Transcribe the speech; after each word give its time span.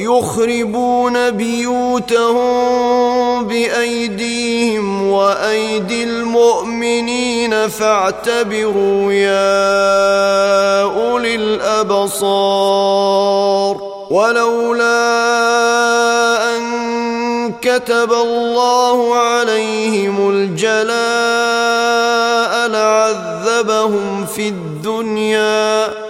يخربون 0.00 1.30
بيوتهم 1.30 2.50
بأيديهم 3.44 5.06
وأيدي 5.10 6.04
المؤمنين 6.04 7.68
فاعتبروا 7.68 9.12
يا 9.12 10.82
أولي 10.82 11.34
الأبصار 11.34 12.70
ولولا 14.10 14.96
أن 16.56 16.90
كتب 17.62 18.12
الله 18.12 19.14
عليهم 19.16 20.30
الجلاء 20.30 20.90
لعذبهم 22.68 24.26
في 24.26 24.48
الدنيا 24.48 26.09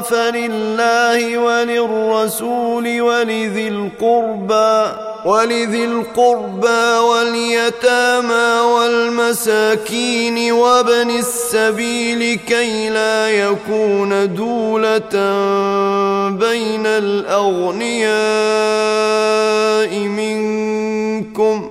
فلله 0.00 1.38
وللرسول 1.38 3.00
ولذي 3.00 3.68
القربى 3.68 5.06
ولذي 5.26 5.84
القربى 5.84 6.98
واليتامى 6.98 8.60
والمساكين 8.60 10.52
وابن 10.52 11.10
السبيل 11.10 12.38
كي 12.48 12.90
لا 12.90 13.30
يكون 13.30 14.34
دولة 14.34 15.14
بين 16.30 16.86
الأغنياء 16.86 18.16
منكم 19.98 21.70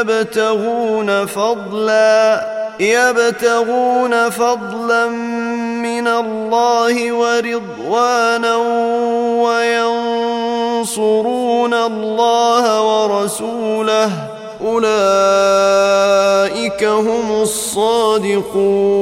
يبتغون 0.00 1.26
فضلا 1.26 2.54
يبتغون 2.80 4.30
فضلا 4.30 5.06
من 5.82 6.08
الله 6.08 7.12
ورضوانا 7.12 8.56
وينصرون 10.82 11.74
الله 11.74 12.82
ورسوله. 12.82 14.10
أولئك 14.64 14.84
هم 16.84 17.42
الصادقون. 17.42 18.94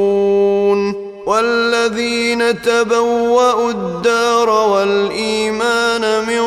والذين 1.26 2.62
تبوأوا 2.62 3.70
الدار 3.70 4.50
والإيمان 4.50 6.24
من 6.26 6.38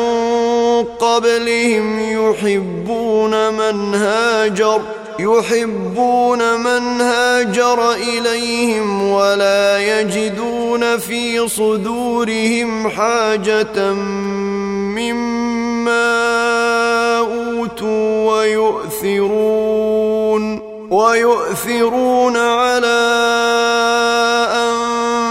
قبلهم 1.00 2.00
يحبون 2.00 3.54
من 3.54 3.94
هاجر 3.94 4.80
يحبون 5.18 6.60
من 6.60 7.00
هاجر 7.00 7.92
إليهم 7.92 9.10
ولا 9.10 9.78
يجدون 9.78 10.98
في 10.98 11.48
صدورهم 11.48 12.88
حاجة 12.88 13.92
مما 14.96 15.98
أوتوا 17.18 18.32
ويؤثرون 18.38 19.96
ويؤثرون 20.90 22.36
على 22.36 22.96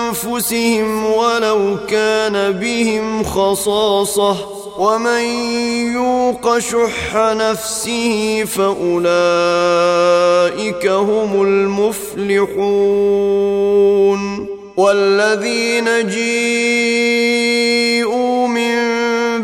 أنفسهم 0.05 1.05
ولو 1.05 1.77
كان 1.87 2.51
بهم 2.51 3.23
خصاصة. 3.23 4.54
ومن 4.77 5.23
يوق 5.93 6.59
شح 6.59 7.15
نفسه 7.15 8.43
فأولئك 8.55 8.87
هم 10.87 11.41
المفلحون 11.41 12.55
والذين 14.77 16.07
جيءوا 16.07 17.37
من 18.47 18.75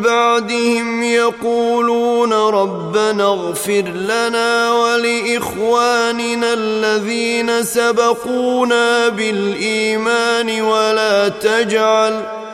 بعد 0.01 0.31
بعدهم 0.41 1.03
يقولون 1.03 2.33
ربنا 2.33 3.23
اغفر 3.23 3.81
لنا 3.81 4.71
ولإخواننا 4.73 6.53
الذين 6.53 7.63
سبقونا 7.63 9.09
بالإيمان 9.09 10.61
ولا 10.61 11.27
تجعل 11.29 12.40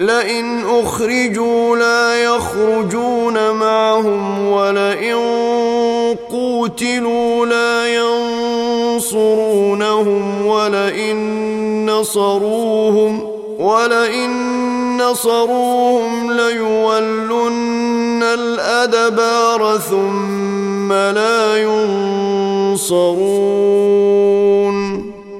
لئن 0.00 0.64
أخرجوا 0.66 1.76
لا 1.76 2.24
يخرجون 2.24 3.50
معهم 3.50 4.48
ولئن 4.48 5.16
قوتلوا 6.30 7.46
لا 7.46 7.94
ينصرونهم 8.94 9.76
ولئن 10.46 11.16
نصروهم 11.90 13.28
ولئن 13.58 14.56
نصروهم 14.96 16.32
ليولن 16.32 18.22
الأدبار 18.22 19.78
ثم 19.78 20.92
لا 20.92 21.56
ينصرون 22.76 23.26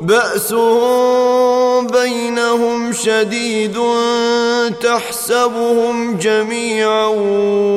بأسهم 0.00 1.86
بينهم 1.86 2.92
شديد 2.92 3.76
تحسبهم 4.82 6.16
جميعا 6.16 7.06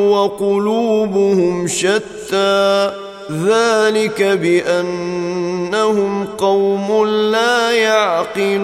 وقلوبهم 0.09 1.67
شتى 1.67 2.91
ذلك 3.31 4.23
بأنهم 4.23 6.25
قوم 6.37 7.07
لا 7.07 7.71
يعقلون 7.71 8.63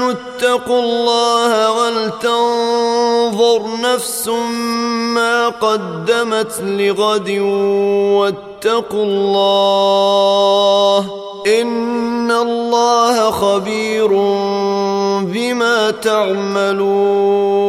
امنوا 0.00 0.12
اتقوا 0.12 0.80
الله 0.82 1.70
ولتنظر 1.72 3.62
نفس 3.82 4.28
ما 5.14 5.48
قدمت 5.48 6.60
لغد 6.60 7.30
واتقوا 8.18 9.04
الله 9.04 10.98
إن 11.46 12.30
الله 12.30 13.30
خبير 13.30 14.08
بما 15.22 15.90
تعملون 15.90 17.60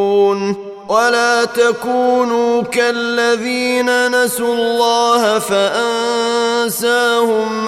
ولا 0.89 1.45
تكونوا 1.45 2.61
كالذين 2.61 4.11
نسوا 4.23 4.55
الله 4.55 5.39
فأنساهم 5.39 6.89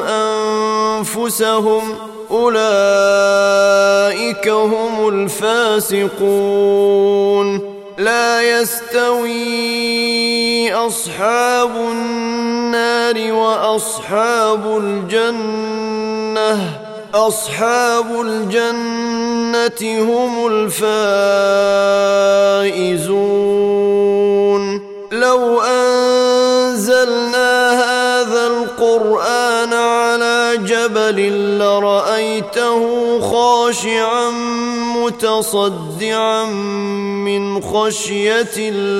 أنفسهم 0.02 1.84
أولئك 2.34 2.58
هم 4.48 5.08
الفاسقون. 5.10 6.14
لا 7.98 8.42
يستوي 8.60 9.34
أصحاب 10.74 11.76
النار 11.76 13.34
وأصحاب 13.34 14.78
الجنة. 14.78 16.60
أصحاب 17.14 18.22
الجنة 18.22 20.02
هم 20.02 20.48
الفائزون. 20.48 21.04
لو 25.12 25.62
أنزلنا 25.62 27.12
هذا 27.72 28.48
القرآن 28.48 29.74
على 29.74 30.13
جبل 30.84 31.20
لرأيته 31.60 32.82
خاشعا 33.20 34.30
متصدعا 34.96 36.46
من 37.26 37.62
خشية 37.62 38.56
الله. 38.58 38.92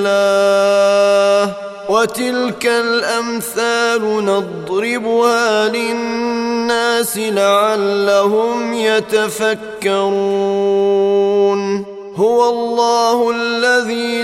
وتلك 1.88 2.66
الأمثال 2.66 4.24
نضربها 4.24 5.68
للناس 5.68 7.18
لعلهم 7.18 8.74
يتفكرون. 8.74 10.04
هو 12.16 12.48
الله 12.50 13.30
الذي 13.30 14.23